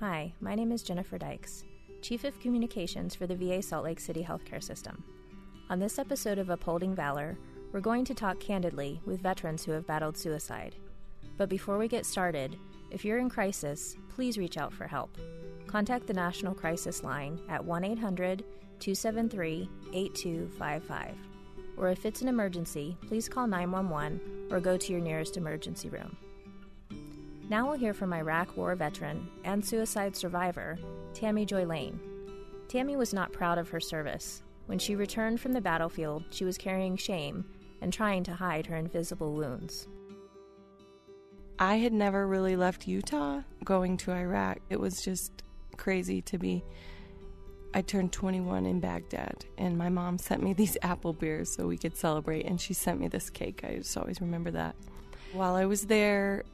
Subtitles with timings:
[0.00, 1.62] Hi, my name is Jennifer Dykes,
[2.00, 5.04] Chief of Communications for the VA Salt Lake City Healthcare System.
[5.68, 7.36] On this episode of Upholding Valor,
[7.70, 10.74] we're going to talk candidly with veterans who have battled suicide.
[11.36, 12.56] But before we get started,
[12.90, 15.18] if you're in crisis, please reach out for help.
[15.66, 18.38] Contact the National Crisis Line at 1 800
[18.78, 21.14] 273 8255.
[21.76, 26.16] Or if it's an emergency, please call 911 or go to your nearest emergency room.
[27.50, 30.78] Now we'll hear from Iraq War veteran and suicide survivor,
[31.14, 31.98] Tammy Joy Lane.
[32.68, 34.44] Tammy was not proud of her service.
[34.66, 37.44] When she returned from the battlefield, she was carrying shame
[37.80, 39.88] and trying to hide her invisible wounds.
[41.58, 44.58] I had never really left Utah going to Iraq.
[44.70, 45.42] It was just
[45.76, 46.62] crazy to be.
[47.74, 51.78] I turned 21 in Baghdad, and my mom sent me these apple beers so we
[51.78, 53.64] could celebrate, and she sent me this cake.
[53.64, 54.76] I just always remember that.
[55.32, 56.44] While I was there,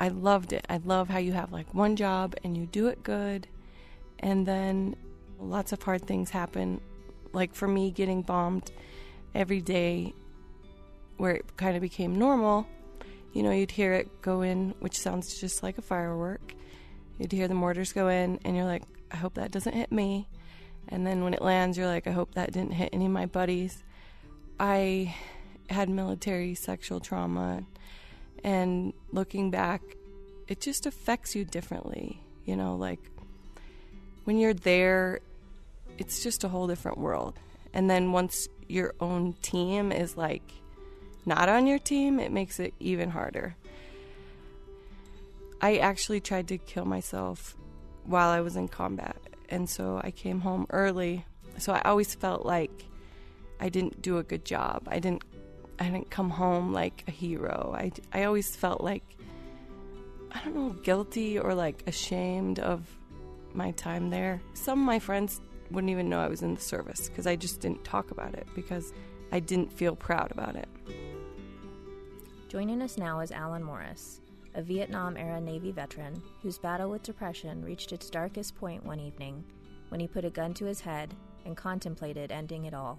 [0.00, 0.64] I loved it.
[0.68, 3.48] I love how you have like one job and you do it good,
[4.20, 4.96] and then
[5.38, 6.80] lots of hard things happen.
[7.32, 8.70] Like for me, getting bombed
[9.34, 10.14] every day,
[11.16, 12.66] where it kind of became normal.
[13.32, 16.54] You know, you'd hear it go in, which sounds just like a firework.
[17.18, 20.28] You'd hear the mortars go in, and you're like, I hope that doesn't hit me.
[20.88, 23.26] And then when it lands, you're like, I hope that didn't hit any of my
[23.26, 23.82] buddies.
[24.58, 25.14] I
[25.68, 27.64] had military sexual trauma
[28.44, 29.82] and looking back,
[30.46, 32.20] it just affects you differently.
[32.44, 33.00] You know, like
[34.24, 35.20] when you're there,
[35.98, 37.38] it's just a whole different world.
[37.74, 40.52] And then once your own team is like
[41.26, 43.56] not on your team, it makes it even harder.
[45.60, 47.56] I actually tried to kill myself
[48.04, 49.16] while I was in combat.
[49.48, 51.24] And so I came home early.
[51.58, 52.84] So I always felt like
[53.60, 54.86] I didn't do a good job.
[54.86, 55.24] I didn't
[55.78, 57.74] I didn't come home like a hero.
[57.76, 59.04] I, I always felt like,
[60.32, 62.86] I don't know, guilty or like ashamed of
[63.54, 64.40] my time there.
[64.54, 65.40] Some of my friends
[65.70, 68.46] wouldn't even know I was in the service because I just didn't talk about it
[68.54, 68.92] because
[69.32, 70.68] I didn't feel proud about it.
[72.48, 74.20] Joining us now is Alan Morris,
[74.54, 79.44] a Vietnam era Navy veteran whose battle with depression reached its darkest point one evening
[79.90, 82.98] when he put a gun to his head and contemplated ending it all.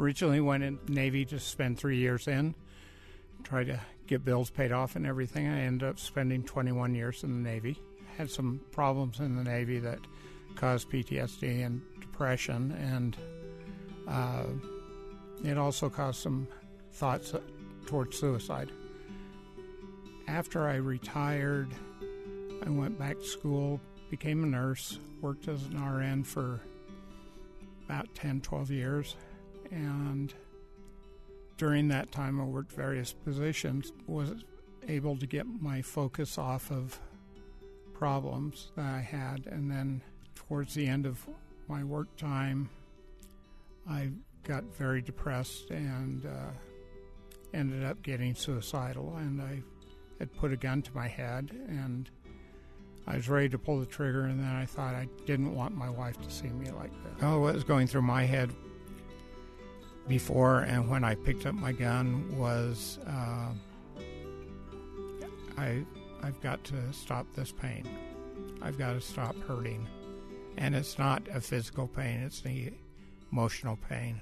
[0.00, 2.54] Originally went in Navy to spend three years in,
[3.44, 5.46] try to get bills paid off and everything.
[5.46, 7.78] I ended up spending 21 years in the Navy.
[8.16, 9.98] Had some problems in the Navy that
[10.54, 13.14] caused PTSD and depression, and
[14.08, 14.44] uh,
[15.44, 16.48] it also caused some
[16.92, 17.34] thoughts
[17.84, 18.72] towards suicide.
[20.26, 21.68] After I retired,
[22.64, 26.58] I went back to school, became a nurse, worked as an RN for
[27.84, 29.16] about 10, 12 years,
[29.70, 30.32] and
[31.56, 34.44] during that time I worked various positions was
[34.88, 36.98] able to get my focus off of
[37.92, 39.46] problems that I had.
[39.46, 40.00] And then
[40.34, 41.28] towards the end of
[41.68, 42.70] my work time
[43.88, 44.10] I
[44.44, 46.50] got very depressed and uh,
[47.52, 49.16] ended up getting suicidal.
[49.18, 49.62] And I
[50.18, 52.10] had put a gun to my head and
[53.06, 54.24] I was ready to pull the trigger.
[54.24, 57.26] And then I thought I didn't want my wife to see me like that.
[57.26, 58.50] Oh, what was going through my head
[60.10, 63.52] before and when I picked up my gun was uh,
[65.56, 65.84] I
[66.20, 67.88] I've got to stop this pain.
[68.60, 69.86] I've got to stop hurting,
[70.58, 72.72] and it's not a physical pain; it's the
[73.30, 74.20] emotional pain,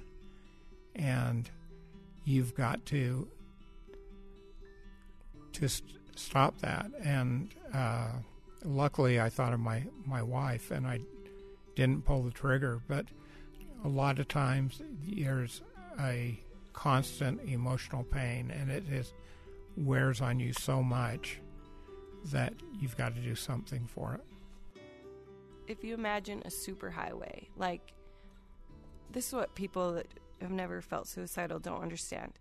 [0.95, 1.49] and
[2.23, 3.27] you've got to
[5.53, 6.91] to st- stop that.
[7.03, 8.11] And uh,
[8.63, 10.99] luckily, I thought of my my wife, and I
[11.75, 13.07] didn't pull the trigger, but
[13.83, 15.61] a lot of times there's
[15.99, 16.39] a
[16.73, 19.13] constant emotional pain, and it is
[19.77, 21.39] wears on you so much
[22.25, 24.21] that you've got to do something for it.
[25.69, 27.93] if you imagine a superhighway, like
[29.11, 30.07] this is what people that
[30.41, 32.33] have never felt suicidal don't understand.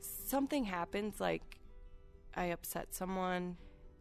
[0.00, 1.58] Something happens, like
[2.36, 3.56] I upset someone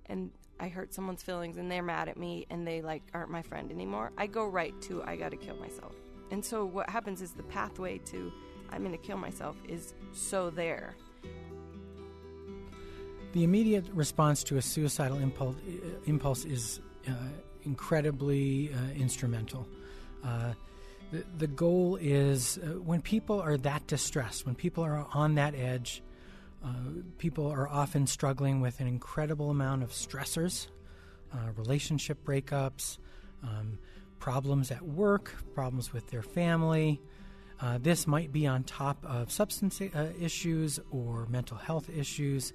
[0.07, 3.41] and I hurt someone's feelings and they're mad at me and they like aren't my
[3.41, 4.11] friend anymore.
[4.17, 5.95] I go right to I got to kill myself.
[6.31, 8.31] And so what happens is the pathway to
[8.73, 10.95] I'm going to kill myself is so there.
[13.33, 15.55] The immediate response to a suicidal impulse,
[16.05, 17.11] impulse is uh,
[17.63, 19.67] incredibly uh, instrumental.
[20.23, 20.53] Uh,
[21.11, 25.53] the, the goal is uh, when people are that distressed, when people are on that
[25.53, 26.01] edge,
[26.63, 26.69] uh,
[27.17, 30.67] people are often struggling with an incredible amount of stressors,
[31.33, 32.97] uh, relationship breakups,
[33.43, 33.77] um,
[34.19, 37.01] problems at work, problems with their family.
[37.81, 39.81] This might be on top of substance
[40.19, 42.53] issues or mental health issues.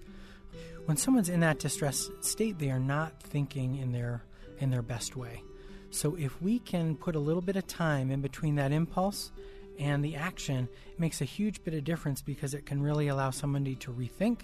[0.86, 4.24] When someone's in that distressed state, they are not thinking in their
[4.60, 5.42] in their best way.
[5.90, 9.30] So if we can put a little bit of time in between that impulse
[9.78, 13.30] and the action, it makes a huge bit of difference because it can really allow
[13.30, 14.40] somebody to rethink.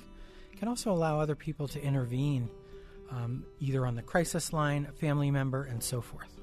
[0.52, 2.48] It can also allow other people to intervene,
[3.10, 6.40] um, either on the crisis line, a family member, and so forth.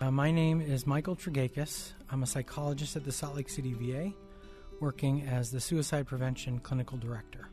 [0.00, 1.92] Uh, my name is Michael Trigakis.
[2.08, 4.12] I'm a psychologist at the Salt Lake City VA,
[4.80, 7.48] working as the Suicide Prevention Clinical Director.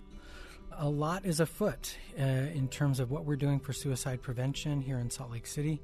[0.77, 5.00] A lot is afoot uh, in terms of what we're doing for suicide prevention here
[5.00, 5.81] in Salt Lake City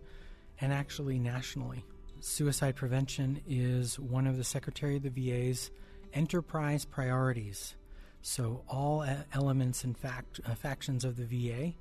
[0.62, 1.84] and actually nationally.
[2.20, 5.72] Suicide prevention is one of the Secretary of the VA's
[6.14, 7.76] enterprise priorities.
[8.22, 11.74] So, all elements and fact, uh, factions of the VA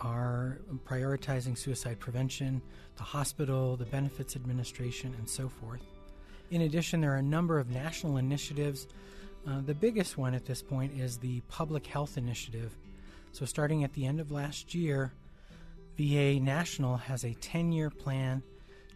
[0.00, 2.60] are prioritizing suicide prevention,
[2.96, 5.82] the hospital, the benefits administration, and so forth.
[6.50, 8.86] In addition, there are a number of national initiatives
[9.48, 12.76] uh, the biggest one at this point is the Public Health Initiative.
[13.32, 15.12] So, starting at the end of last year,
[15.96, 18.42] VA National has a 10 year plan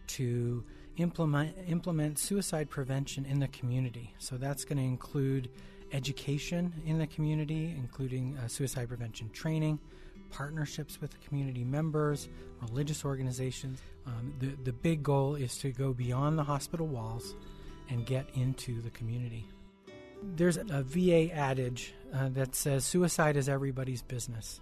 [0.07, 0.63] to
[0.97, 4.13] implement, implement suicide prevention in the community.
[4.19, 5.49] So, that's going to include
[5.91, 9.79] education in the community, including uh, suicide prevention training,
[10.33, 12.27] partnerships with community members,
[12.61, 13.79] religious organizations.
[14.05, 17.35] Um, the, the big goal is to go beyond the hospital walls
[17.89, 19.45] and get into the community.
[20.35, 24.59] There's a VA adage uh, that says suicide is everybody's business.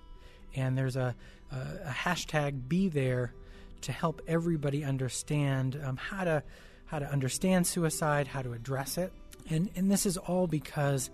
[0.55, 1.15] And there's a,
[1.51, 3.33] a, a hashtag be there
[3.81, 6.43] to help everybody understand um, how to
[6.85, 9.13] how to understand suicide, how to address it.
[9.49, 11.09] And, and this is all because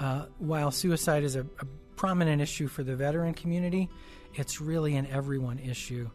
[0.00, 1.66] uh, while suicide is a, a
[2.00, 3.86] prominent issue for the veteran community,
[4.32, 6.08] it's really an everyone issue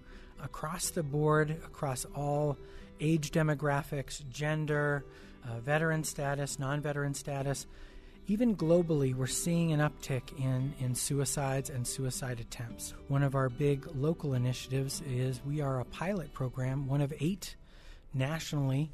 [0.43, 2.57] across the board, across all
[2.99, 5.05] age demographics, gender,
[5.47, 7.67] uh, veteran status, non veteran status.
[8.25, 12.95] Even globally, we're seeing an uptick in, in suicides and suicide attempts.
[13.07, 17.55] One of our big local initiatives is we are a pilot program, one of eight
[18.11, 18.89] nationally,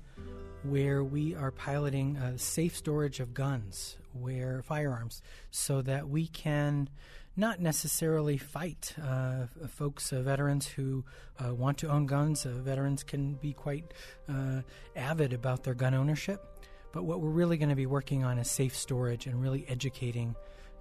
[0.64, 6.90] where we are piloting a safe storage of guns, where firearms, so that we can
[7.38, 11.04] not necessarily fight uh, folks, uh, veterans who
[11.44, 12.46] uh, want to own guns.
[12.46, 13.94] Uh, veterans can be quite
[14.28, 14.62] uh,
[14.96, 16.46] avid about their gun ownership.
[16.92, 20.36] But what we're really going to be working on is safe storage and really educating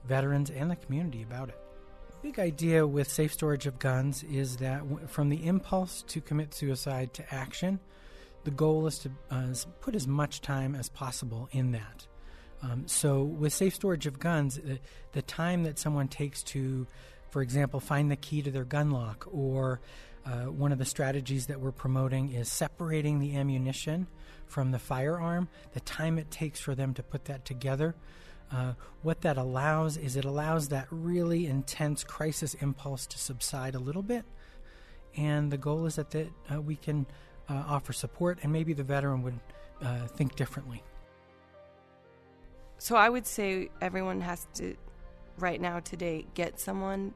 [0.06, 1.58] veterans and the community about it.
[2.10, 6.52] The big idea with safe storage of guns is that from the impulse to commit
[6.52, 7.78] suicide to action,
[8.44, 12.06] the goal is to uh, put as much time as possible in that.
[12.62, 14.78] Um, so, with safe storage of guns, the,
[15.12, 16.86] the, time that someone takes to,
[17.30, 19.80] for example, find the key to their gun lock, or
[20.26, 24.06] uh, one of the strategies that we're promoting is separating the ammunition
[24.46, 27.94] from the firearm, the time it takes for them to put that together.
[28.52, 33.78] Uh, what that allows is it allows that really intense crisis impulse to subside a
[33.78, 34.24] little bit.
[35.16, 37.06] And the goal is that, that uh, we can
[37.48, 39.38] uh, offer support, and maybe the veteran would
[39.82, 40.82] uh, think differently.
[42.80, 44.74] So I would say everyone has to,
[45.36, 47.12] right now, today, get someone.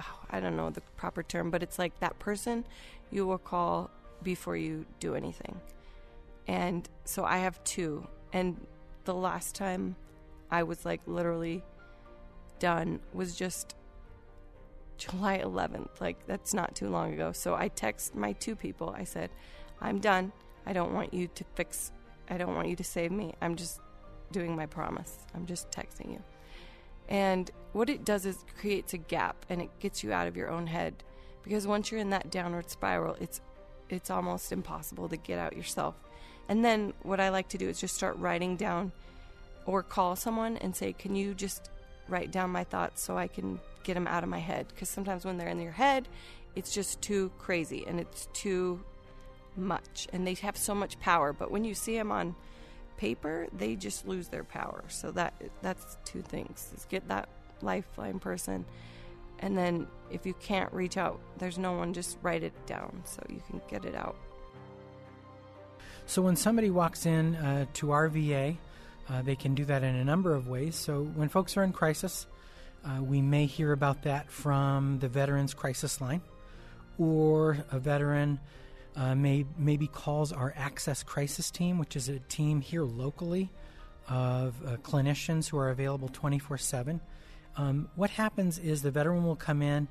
[0.00, 2.64] Oh, I don't know the proper term, but it's like that person
[3.12, 3.90] you will call
[4.24, 5.60] before you do anything.
[6.48, 8.08] And so I have two.
[8.32, 8.66] And
[9.04, 9.94] the last time
[10.50, 11.62] I was like literally
[12.58, 13.76] done was just
[14.98, 16.00] July 11th.
[16.00, 17.30] Like that's not too long ago.
[17.30, 18.92] So I text my two people.
[18.98, 19.30] I said,
[19.80, 20.32] "I'm done.
[20.66, 21.92] I don't want you to fix
[22.28, 23.34] I don't want you to save me.
[23.42, 23.78] I'm just
[24.32, 25.18] doing my promise.
[25.34, 26.22] I'm just texting you.
[27.08, 30.50] And what it does is creates a gap and it gets you out of your
[30.50, 31.04] own head
[31.42, 33.40] because once you're in that downward spiral, it's
[33.88, 35.94] it's almost impossible to get out yourself.
[36.48, 38.92] And then what I like to do is just start writing down
[39.66, 41.70] or call someone and say, "Can you just
[42.08, 45.24] write down my thoughts so I can get them out of my head?" Because sometimes
[45.24, 46.08] when they're in your head,
[46.54, 48.82] it's just too crazy and it's too
[49.56, 52.34] much and they have so much power, but when you see them on
[53.02, 54.84] paper, they just lose their power.
[54.88, 56.72] So that that's two things.
[56.76, 57.28] Is get that
[57.60, 58.64] lifeline person
[59.42, 63.20] and then if you can't reach out, there's no one just write it down so
[63.28, 64.16] you can get it out.
[66.06, 68.54] So when somebody walks in uh, to our VA,
[69.08, 70.76] uh, they can do that in a number of ways.
[70.76, 72.26] So when folks are in crisis,
[72.84, 76.22] uh, we may hear about that from the Veterans Crisis Line,
[76.98, 78.38] or a veteran
[78.96, 83.50] uh, may maybe calls our Access Crisis Team, which is a team here locally
[84.08, 87.00] of uh, clinicians who are available 24 7.
[87.56, 89.88] Um, what happens is the veteran will come in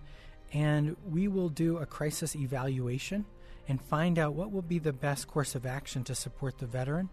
[0.54, 3.26] and we will do a crisis evaluation
[3.68, 7.10] and find out what will be the best course of action to support the veteran.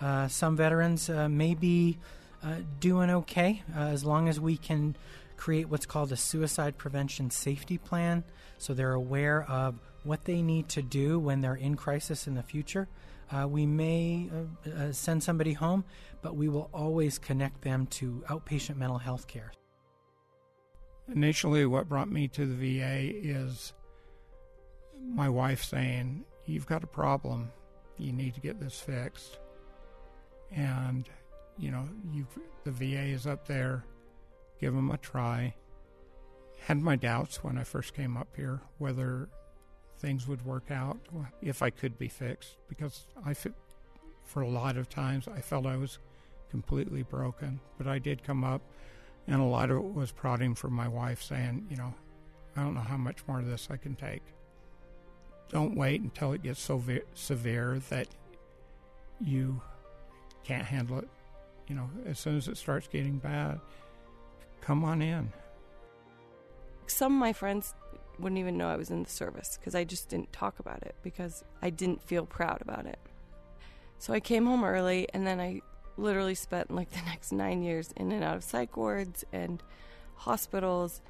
[0.00, 1.98] Uh, some veterans uh, may be
[2.42, 4.96] uh, doing okay uh, as long as we can
[5.42, 8.22] create what's called a suicide prevention safety plan
[8.58, 12.42] so they're aware of what they need to do when they're in crisis in the
[12.44, 12.86] future.
[13.28, 15.84] Uh, we may uh, uh, send somebody home,
[16.22, 19.50] but we will always connect them to outpatient mental health care.
[21.12, 23.72] Initially, what brought me to the VA is
[25.04, 27.50] my wife saying, You've got a problem.
[27.98, 29.40] You need to get this fixed.
[30.52, 31.08] And,
[31.58, 31.88] you know,
[32.62, 33.84] the VA is up there.
[34.62, 35.54] Give them a try.
[36.60, 39.28] Had my doubts when I first came up here whether
[39.98, 41.00] things would work out,
[41.40, 43.34] if I could be fixed, because I,
[44.24, 45.98] for a lot of times, I felt I was
[46.48, 47.58] completely broken.
[47.76, 48.62] But I did come up,
[49.26, 51.92] and a lot of it was prodding from my wife saying, you know,
[52.56, 54.22] I don't know how much more of this I can take.
[55.48, 58.06] Don't wait until it gets so ve- severe that
[59.20, 59.60] you
[60.44, 61.08] can't handle it.
[61.66, 63.58] You know, as soon as it starts getting bad,
[64.62, 65.32] come on in.
[66.86, 67.74] Some of my friends
[68.18, 70.94] wouldn't even know I was in the service because I just didn't talk about it
[71.02, 72.98] because I didn't feel proud about it.
[73.98, 75.60] So I came home early and then I
[75.96, 79.62] literally spent like the next nine years in and out of psych wards and
[80.14, 81.02] hospitals.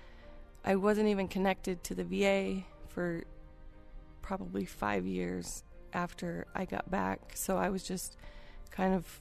[0.64, 3.24] I wasn't even connected to the VA for
[4.22, 7.32] probably five years after I got back.
[7.34, 8.16] So I was just
[8.70, 9.20] kind of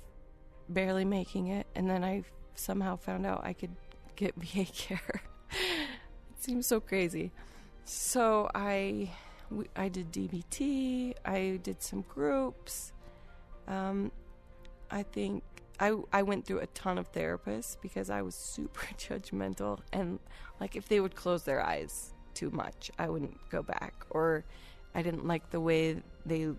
[0.70, 1.68] barely making it.
[1.76, 2.24] And then I
[2.56, 3.76] somehow found out I could
[4.16, 5.22] get VA care.
[5.52, 7.32] it seems so crazy.
[7.86, 9.12] So I,
[9.76, 11.14] I did DBT.
[11.26, 12.94] I did some groups.
[13.68, 14.12] Um,
[14.90, 15.44] I think
[15.80, 20.20] I I went through a ton of therapists because I was super judgmental and
[20.60, 24.46] like if they would close their eyes too much, I wouldn't go back or
[24.94, 26.50] I didn't like the way they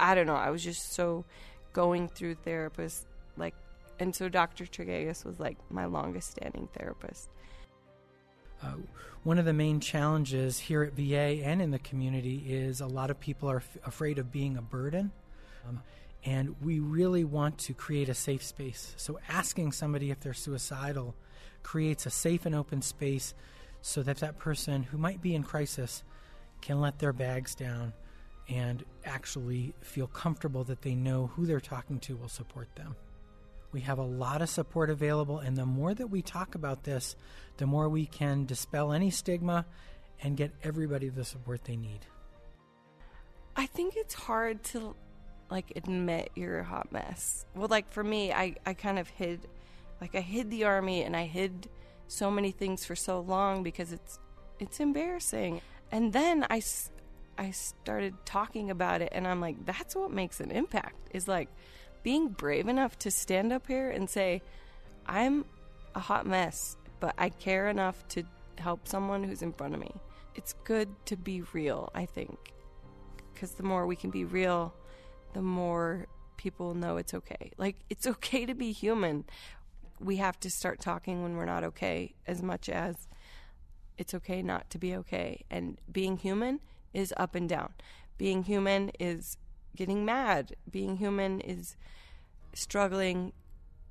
[0.00, 1.24] I don't know, I was just so
[1.72, 3.04] going through therapists
[3.36, 3.54] like
[3.98, 4.64] and so Dr.
[4.64, 7.30] Tregegas was like my longest standing therapist.
[8.62, 8.74] Uh,
[9.24, 13.10] one of the main challenges here at VA and in the community is a lot
[13.10, 15.12] of people are f- afraid of being a burden.
[15.68, 15.82] Um,
[16.24, 18.94] and we really want to create a safe space.
[18.96, 21.14] So, asking somebody if they're suicidal
[21.62, 23.34] creates a safe and open space
[23.82, 26.02] so that that person who might be in crisis
[26.62, 27.92] can let their bags down
[28.48, 32.96] and actually feel comfortable that they know who they're talking to will support them.
[33.74, 37.16] We have a lot of support available, and the more that we talk about this,
[37.56, 39.66] the more we can dispel any stigma
[40.22, 42.06] and get everybody the support they need.
[43.56, 44.94] I think it's hard to
[45.50, 47.46] like admit you're a hot mess.
[47.56, 49.48] Well, like for me, I I kind of hid
[50.00, 51.68] like I hid the army and I hid
[52.06, 54.20] so many things for so long because it's
[54.60, 55.60] it's embarrassing.
[55.90, 56.62] And then I
[57.36, 61.08] I started talking about it and I'm like that's what makes an impact.
[61.12, 61.48] Is like
[62.04, 64.42] being brave enough to stand up here and say
[65.06, 65.44] I'm
[65.96, 68.22] a hot mess, but I care enough to
[68.58, 69.92] help someone who's in front of me.
[70.36, 72.52] It's good to be real, I think.
[73.34, 74.72] Cuz the more we can be real,
[75.32, 76.06] the more
[76.36, 77.50] people know it's okay.
[77.56, 79.24] Like, it's okay to be human.
[79.98, 83.08] We have to start talking when we're not okay as much as
[83.96, 85.44] it's okay not to be okay.
[85.50, 86.60] And being human
[86.92, 87.72] is up and down.
[88.18, 89.36] Being human is
[89.76, 90.56] getting mad.
[90.70, 91.76] Being human is
[92.52, 93.32] struggling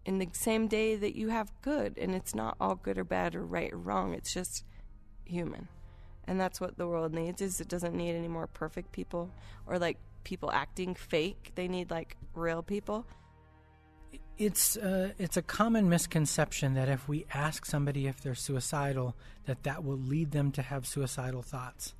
[0.05, 1.97] in the same day that you have good.
[1.97, 4.13] And it's not all good or bad or right or wrong.
[4.13, 4.65] It's just
[5.25, 5.67] human.
[6.25, 9.29] And that's what the world needs is it doesn't need any more perfect people
[9.67, 11.51] or like people acting fake.
[11.55, 13.05] They need like real people.
[14.37, 19.63] It's uh, it's a common misconception that if we ask somebody if they're suicidal, that
[19.63, 21.93] that will lead them to have suicidal thoughts.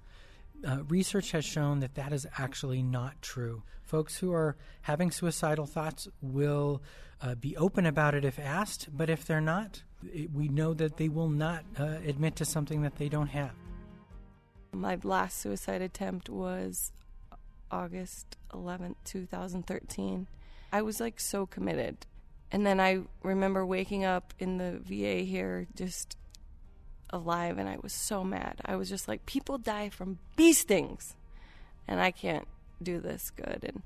[0.66, 3.64] Uh, research has shown that that is actually not true.
[3.84, 6.82] Folks who are having suicidal thoughts will
[7.22, 10.98] uh, be open about it if asked, but if they're not, it, we know that
[10.98, 13.52] they will not uh, admit to something that they don't have.
[14.72, 16.92] My last suicide attempt was
[17.70, 20.28] August 11th, 2013.
[20.72, 22.06] I was like so committed.
[22.52, 26.18] And then I remember waking up in the VA here just
[27.14, 28.60] alive and I was so mad.
[28.66, 31.16] I was just like people die from bee stings
[31.88, 32.48] and I can't
[32.82, 33.60] do this good.
[33.64, 33.84] And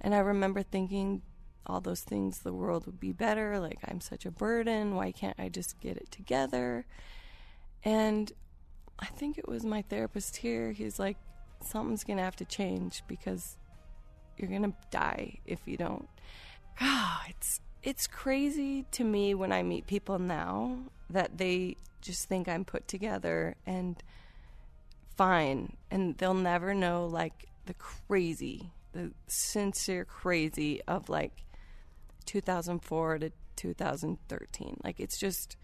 [0.00, 1.22] and I remember thinking
[1.64, 3.60] all those things the world would be better.
[3.60, 4.96] Like I'm such a burden.
[4.96, 6.86] Why can't I just get it together?
[7.84, 8.32] And
[8.98, 10.72] I think it was my therapist here.
[10.72, 11.18] He's like
[11.60, 13.56] something's going to have to change because
[14.36, 16.08] you're going to die if you don't.
[17.28, 20.78] It's it's crazy to me when I meet people now
[21.10, 24.02] that they just think I'm put together and
[25.16, 25.76] fine.
[25.90, 31.44] And they'll never know like the crazy the sincere crazy of like
[32.26, 35.56] 2004 to 2013 like it's just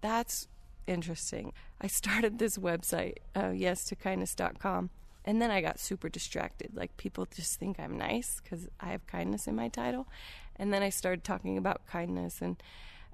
[0.00, 0.48] that's
[0.86, 1.52] interesting.
[1.80, 4.90] I started this website uh, yes to kindness.com
[5.24, 6.70] and then i got super distracted.
[6.74, 10.06] Like people just think i'm nice because i have kindness in my title.
[10.54, 12.62] And then i started talking about kindness and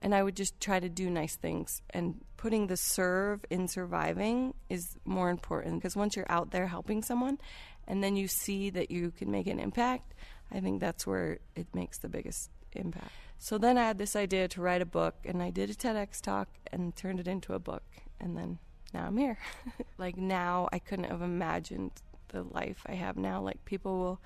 [0.02, 1.80] and I would just try to do nice things.
[1.90, 7.00] And putting the serve in surviving is more important because once you're out there helping
[7.00, 7.38] someone
[7.86, 10.12] and then you see that you can make an impact,
[10.50, 13.12] I think that's where it makes the biggest impact.
[13.38, 16.20] So then I had this idea to write a book, and I did a TEDx
[16.20, 17.84] talk and turned it into a book.
[18.20, 18.58] And then
[18.92, 19.38] now I'm here.
[19.96, 21.92] like now, I couldn't have imagined
[22.28, 23.40] the life I have now.
[23.40, 24.20] Like people will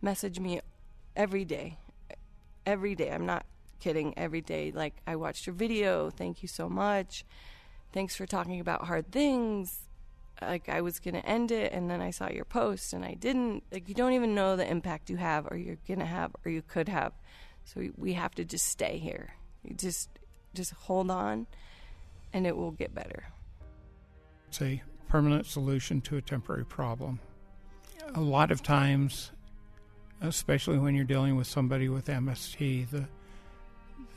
[0.00, 0.60] message me
[1.14, 1.78] every day.
[2.66, 3.12] Every day.
[3.12, 3.46] I'm not
[3.82, 4.72] kidding every day.
[4.74, 6.08] Like, I watched your video.
[6.08, 7.24] Thank you so much.
[7.92, 9.78] Thanks for talking about hard things.
[10.40, 13.14] Like, I was going to end it, and then I saw your post, and I
[13.14, 13.64] didn't.
[13.72, 16.50] Like, you don't even know the impact you have, or you're going to have, or
[16.50, 17.12] you could have.
[17.64, 19.34] So, we have to just stay here.
[19.64, 20.08] You just,
[20.54, 21.46] just hold on,
[22.32, 23.24] and it will get better.
[24.48, 27.20] It's a permanent solution to a temporary problem.
[28.14, 29.32] A lot of times,
[30.20, 33.06] especially when you're dealing with somebody with MST, the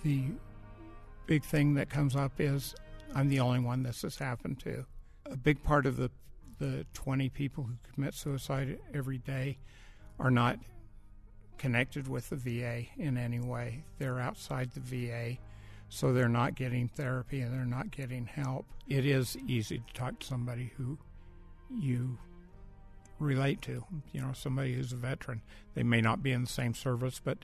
[0.05, 0.23] the
[1.25, 2.75] big thing that comes up is
[3.15, 4.85] I'm the only one this has happened to.
[5.25, 6.11] A big part of the
[6.59, 9.57] the 20 people who commit suicide every day
[10.19, 10.57] are not
[11.57, 13.83] connected with the VA in any way.
[13.97, 15.37] They're outside the VA,
[15.89, 18.67] so they're not getting therapy and they're not getting help.
[18.87, 20.97] It is easy to talk to somebody who
[21.69, 22.17] you
[23.19, 25.41] relate to, you know, somebody who's a veteran.
[25.73, 27.39] They may not be in the same service, but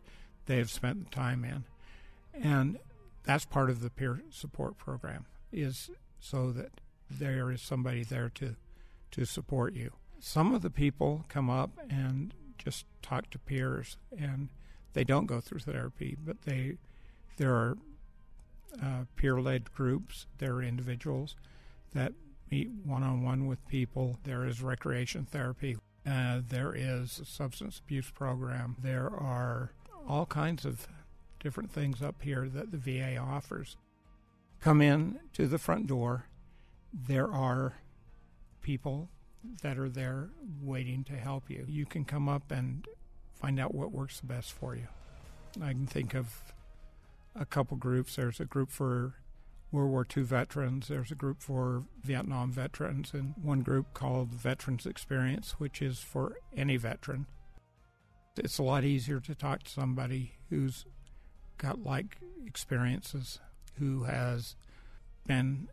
[0.46, 1.66] they have spent the time in
[2.34, 2.80] and
[3.24, 5.90] that's part of the peer support program is
[6.20, 8.56] so that there is somebody there to
[9.12, 9.92] to support you.
[10.20, 14.50] Some of the people come up and just talk to peers, and
[14.94, 16.78] they don't go through therapy, but they
[17.38, 17.78] there are
[18.82, 20.28] uh, peer-led groups.
[20.38, 21.36] There are individuals
[21.94, 22.14] that
[22.50, 24.18] meet one-on-one with people.
[24.24, 25.78] There is recreation therapy.
[26.06, 28.76] Uh, there is a substance abuse program.
[28.82, 29.72] There are
[30.08, 30.88] all kinds of
[31.42, 33.78] different things up here that the VA offers.
[34.60, 36.28] Come in to the front door.
[36.94, 37.74] There are
[38.62, 39.10] people
[39.62, 40.30] that are there
[40.62, 41.66] waiting to help you.
[41.68, 42.88] You can come up and
[43.34, 44.88] find out what works the best for you.
[45.62, 46.54] I can think of
[47.36, 48.16] a couple groups.
[48.16, 49.16] There's a group for
[49.72, 54.86] World War II veterans, there's a group for Vietnam veterans, and one group called Veterans
[54.86, 57.26] Experience, which is for any veteran.
[58.38, 60.86] It's a lot easier to talk to somebody who's
[61.62, 63.40] got like experiences
[63.78, 64.56] who has
[65.28, 65.68] been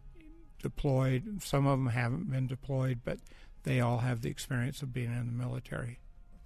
[0.62, 1.42] deployed.
[1.42, 3.18] Some of them haven't been deployed, but
[3.62, 5.98] they all have the experience of being in the military.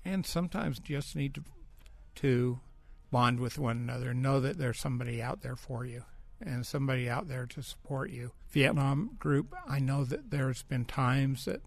[0.05, 1.44] And sometimes just need to,
[2.16, 2.61] to
[3.11, 6.05] bond with one another, know that there's somebody out there for you
[6.40, 8.33] and somebody out there to support you.
[8.50, 11.62] Vietnam group, I know that there's been times that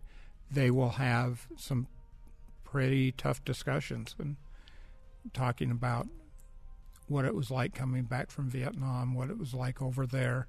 [0.52, 1.88] they will have some
[2.64, 4.36] pretty tough discussions and
[5.34, 6.08] talking about
[7.08, 10.48] what it was like coming back from Vietnam, what it was like over there.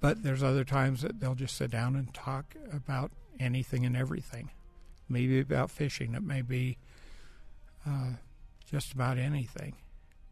[0.00, 4.50] But there's other times that they'll just sit down and talk about anything and everything.
[5.08, 6.78] Maybe about fishing, it may be
[7.86, 8.12] uh,
[8.70, 9.74] just about anything.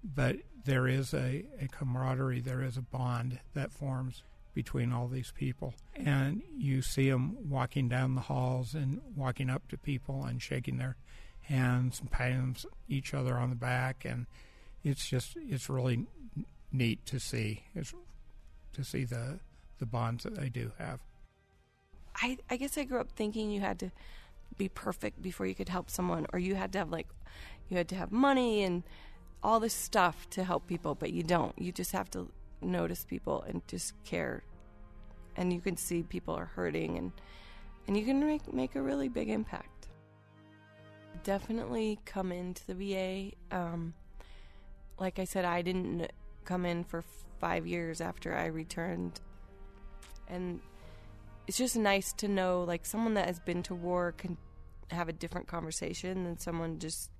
[0.04, 4.22] But there is a, a camaraderie, there is a bond that forms
[4.54, 5.74] between all these people.
[5.94, 10.78] And you see them walking down the halls and walking up to people and shaking
[10.78, 10.96] their
[11.42, 12.56] hands and patting
[12.88, 14.26] each other on the back and
[14.86, 16.06] it's just it's really
[16.72, 17.92] neat to see it's,
[18.72, 19.40] to see the
[19.78, 21.00] the bonds that they do have.
[22.14, 23.90] I I guess I grew up thinking you had to
[24.56, 27.08] be perfect before you could help someone, or you had to have like
[27.68, 28.84] you had to have money and
[29.42, 31.56] all this stuff to help people, but you don't.
[31.58, 32.30] You just have to
[32.62, 34.44] notice people and just care,
[35.36, 37.12] and you can see people are hurting and
[37.88, 39.76] and you can make make a really big impact
[41.26, 43.56] definitely come into the VA.
[43.56, 43.94] Um,
[44.98, 46.10] like I said, I didn't
[46.44, 47.04] come in for
[47.40, 49.20] five years after I returned.
[50.28, 50.60] And
[51.46, 54.36] it's just nice to know, like, someone that has been to war can
[54.90, 57.10] have a different conversation than someone just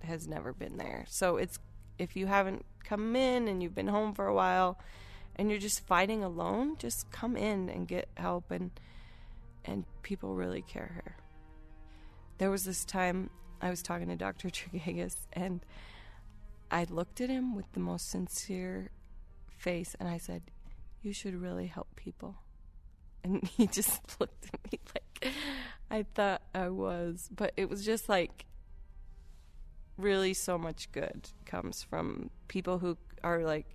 [0.00, 1.04] has never been there.
[1.08, 1.58] So it's
[1.98, 4.78] if you haven't come in and you've been home for a while
[5.36, 8.70] and you're just fighting alone, just come in and get help and
[9.64, 11.16] and people really care here.
[12.38, 14.48] There was this time I was talking to Dr.
[14.50, 15.60] Tregegas and
[16.72, 18.90] I looked at him with the most sincere
[19.58, 20.42] face and I said,
[21.02, 22.36] You should really help people.
[23.22, 25.34] And he just looked at me like
[25.90, 27.28] I thought I was.
[27.34, 28.46] But it was just like
[29.98, 33.66] really so much good comes from people who are like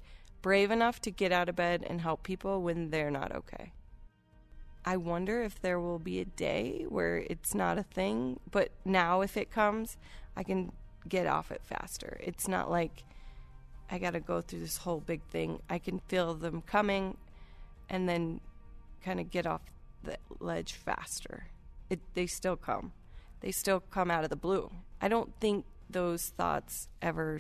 [0.42, 3.74] brave enough to get out of bed and help people when they're not okay.
[4.84, 9.22] I wonder if there will be a day where it's not a thing, but now
[9.22, 9.98] if it comes,
[10.36, 10.72] I can
[11.10, 12.20] get off it faster.
[12.22, 13.04] It's not like
[13.89, 15.62] I got to go through this whole big thing.
[15.70, 17.17] I can feel them coming
[17.89, 18.41] and then
[19.04, 19.62] kind of get off
[20.04, 21.48] the ledge faster.
[21.89, 22.91] It, they still come.
[23.39, 24.72] They still come out of the blue.
[25.02, 27.39] I don't think those thoughts ever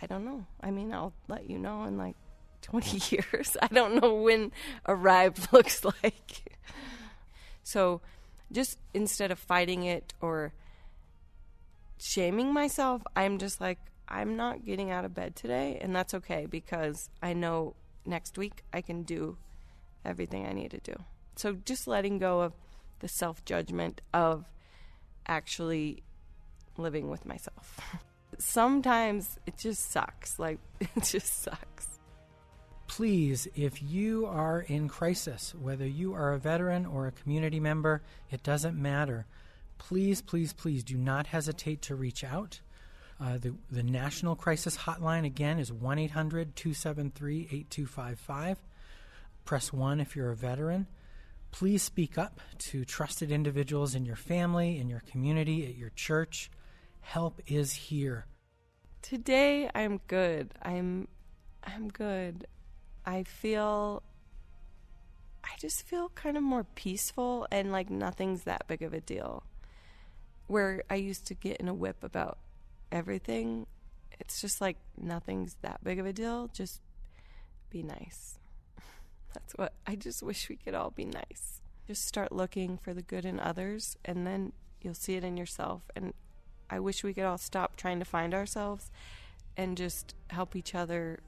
[0.00, 0.46] I don't know.
[0.60, 2.16] I mean, I'll let you know in like
[2.62, 3.56] 20 years.
[3.60, 4.52] I don't know when
[4.86, 6.56] arrived looks like.
[7.62, 8.00] so,
[8.52, 10.52] just instead of fighting it or
[11.98, 13.78] shaming myself, I'm just like
[14.08, 18.62] I'm not getting out of bed today, and that's okay because I know next week
[18.72, 19.36] I can do
[20.04, 20.94] everything I need to do.
[21.34, 22.52] So, just letting go of
[23.00, 24.44] the self judgment of
[25.26, 26.02] actually
[26.76, 27.80] living with myself.
[28.38, 30.38] Sometimes it just sucks.
[30.38, 31.88] Like, it just sucks.
[32.86, 38.02] Please, if you are in crisis, whether you are a veteran or a community member,
[38.30, 39.26] it doesn't matter.
[39.78, 42.60] Please, please, please do not hesitate to reach out.
[43.20, 48.58] Uh, the, the National Crisis Hotline, again, is 1 800 273 8255.
[49.44, 50.86] Press 1 if you're a veteran.
[51.50, 56.50] Please speak up to trusted individuals in your family, in your community, at your church.
[57.00, 58.26] Help is here.
[59.00, 60.52] Today I'm good.
[60.60, 61.06] I'm
[61.64, 62.46] I'm good.
[63.06, 64.02] I feel
[65.44, 69.44] I just feel kind of more peaceful and like nothing's that big of a deal.
[70.46, 72.38] Where I used to get in a whip about
[72.92, 73.66] everything,
[74.18, 76.48] it's just like nothing's that big of a deal.
[76.52, 76.80] Just
[77.70, 78.38] be nice.
[79.34, 81.60] That's what I just wish we could all be nice.
[81.86, 85.82] Just start looking for the good in others and then you'll see it in yourself
[85.94, 86.14] and
[86.68, 88.90] I wish we could all stop trying to find ourselves
[89.56, 91.20] and just help each other.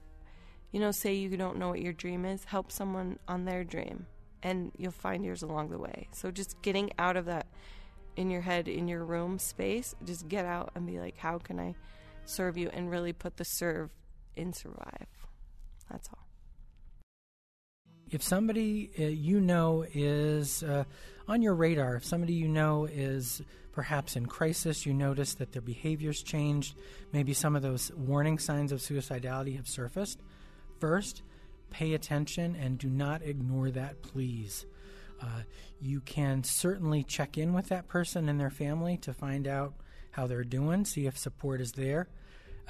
[0.73, 4.07] You know, say you don't know what your dream is, help someone on their dream,
[4.43, 6.09] and you'll find yours along the way.
[6.13, 7.47] So just getting out of that
[8.19, 11.61] in your head, in your room space, just get out and be like, how can
[11.61, 11.77] I
[12.25, 12.69] serve you?
[12.73, 13.91] And really put the serve
[14.35, 15.07] in survive.
[15.89, 16.27] That's all.
[18.11, 20.85] If somebody uh, you know is uh,
[21.29, 23.41] on your radar, if somebody you know is
[23.73, 26.75] perhaps in crisis, you notice that their behavior's changed,
[27.13, 30.19] maybe some of those warning signs of suicidality have surfaced.
[30.81, 31.23] First,
[31.71, 34.67] pay attention and do not ignore that, please.
[35.21, 35.43] Uh,
[35.81, 39.75] you can certainly check in with that person and their family to find out
[40.13, 42.09] how they're doing, see if support is there.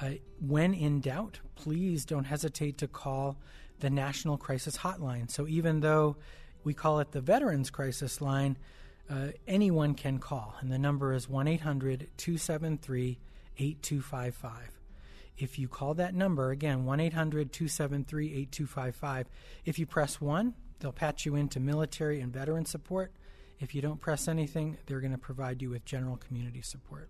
[0.01, 3.37] Uh, when in doubt, please don't hesitate to call
[3.79, 5.29] the National Crisis Hotline.
[5.29, 6.15] So even though
[6.63, 8.57] we call it the Veterans Crisis Line,
[9.09, 13.17] uh, anyone can call, and the number is 1 800 273
[13.57, 14.79] 8255.
[15.37, 19.27] If you call that number, again, 1 800 273 8255,
[19.65, 23.11] if you press 1, they'll patch you into military and veteran support.
[23.59, 27.09] If you don't press anything, they're going to provide you with general community support.